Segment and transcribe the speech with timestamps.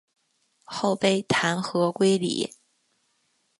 [0.63, 2.55] 后被弹劾归里。